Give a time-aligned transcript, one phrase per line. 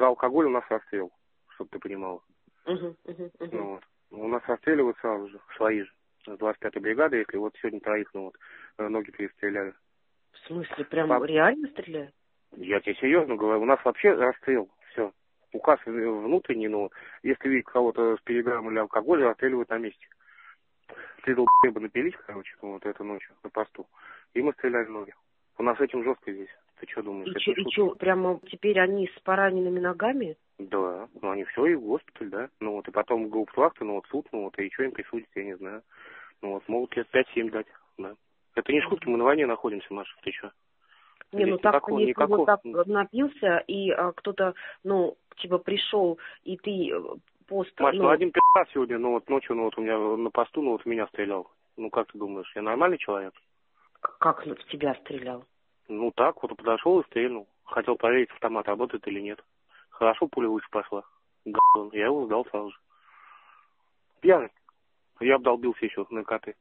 [0.00, 1.12] алкоголь, у нас расстрел,
[1.54, 2.22] чтобы ты понимал.
[2.66, 3.48] Угу, угу, угу.
[3.52, 3.82] Ну, вот.
[4.10, 5.92] У нас расстреливают сразу же, свои же.
[6.26, 8.36] С 25-й бригады, если вот сегодня троих, ну вот,
[8.78, 9.74] э, ноги перестреляли.
[10.32, 12.14] В смысле, прям Пап- реально стреляют?
[12.56, 15.12] Я тебе серьезно говорю, у нас вообще расстрел, все.
[15.52, 16.90] Указ внутренний, но
[17.22, 20.06] если видят кого-то с переграммой или алкоголя, расстреливают на месте.
[21.22, 23.86] Три долбоеба напились, короче, ну, вот эту ночью на посту,
[24.34, 25.14] и мы стреляли ноги.
[25.58, 26.50] У нас этим жестко здесь.
[26.80, 27.28] Ты что думаешь?
[27.36, 30.36] И чё, и чё, прямо теперь они с пораненными ногами?
[30.58, 32.48] Да, ну они все, и в госпиталь, да.
[32.60, 35.44] Ну вот, и потом гауптвахты, ну вот суд, ну вот, и что им присудить, я
[35.44, 35.82] не знаю.
[36.42, 37.66] Ну вот, могут лет 5-7 дать,
[37.98, 38.14] да.
[38.54, 40.52] Это не шутки, мы на войне находимся, Маша, ты что?
[41.32, 44.54] Не, ну Здесь так, никакого- если никакого- вот так напился, и а, кто-то,
[44.84, 47.00] ну, типа пришел, и ты э,
[47.48, 47.72] пост...
[47.80, 50.62] Маш, ну ну, один пи***а сегодня, ну вот ночью, ну вот у меня на посту,
[50.62, 51.50] ну вот в меня стрелял.
[51.76, 53.34] Ну как ты думаешь, я нормальный человек?
[54.20, 55.44] как в тебя стрелял?
[55.88, 57.48] Ну так, вот подошел и стрельнул.
[57.64, 59.42] Хотел проверить, автомат работает или нет.
[59.90, 61.02] Хорошо, пуля выше пошла.
[61.44, 61.90] Г***он.
[61.92, 62.78] Я его сдал сразу же.
[64.20, 64.50] Пьяный.
[65.20, 66.54] Я обдолбился еще на коты.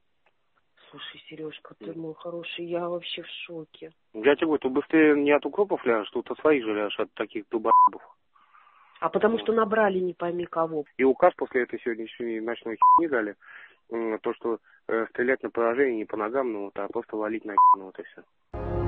[0.89, 3.91] Слушай, Сережка, ты мой хороший, я вообще в шоке.
[4.13, 7.11] Я тебе говорю, тут быстрее не от укропов ляжешь, тут от своих же ляжешь, от
[7.13, 8.03] таких дубабов.
[8.99, 10.85] А потому что набрали не пойми кого.
[10.97, 13.35] И указ после этой сегодняшней ночной херни дали,
[14.19, 17.55] то, что э, стрелять на поражение не по ногам, ну вот, а просто валить на
[17.75, 18.82] ну вот и все.